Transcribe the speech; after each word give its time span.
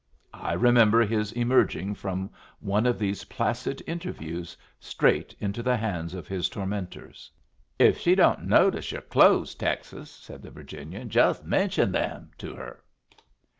I 0.33 0.53
remember 0.53 1.05
his 1.05 1.31
emerging 1.33 1.93
from 1.93 2.31
one 2.59 2.87
of 2.87 2.97
these 2.97 3.25
placid 3.25 3.83
interviews 3.85 4.57
straight 4.79 5.35
into 5.39 5.61
the 5.61 5.77
hands 5.77 6.15
of 6.15 6.27
his 6.27 6.49
tormentors. 6.49 7.29
"If 7.77 7.99
she 7.99 8.15
don't 8.15 8.45
notice 8.47 8.91
your 8.91 9.01
clothes, 9.03 9.53
Texas," 9.53 10.09
said 10.09 10.41
the 10.41 10.49
Virginian, 10.49 11.09
"just 11.09 11.45
mention 11.45 11.91
them 11.91 12.31
to 12.39 12.55
her." 12.55 12.83